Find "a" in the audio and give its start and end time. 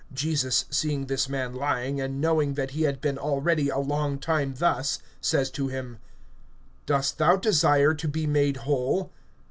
3.69-3.77